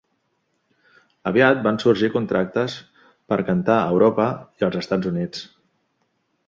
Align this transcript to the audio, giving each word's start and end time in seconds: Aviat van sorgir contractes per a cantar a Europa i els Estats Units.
Aviat 1.31 1.61
van 1.67 1.77
sorgir 1.83 2.09
contractes 2.15 2.79
per 3.33 3.41
a 3.45 3.49
cantar 3.51 3.77
a 3.83 3.87
Europa 3.97 4.29
i 4.63 4.69
els 4.71 4.81
Estats 4.85 5.13
Units. 5.15 5.47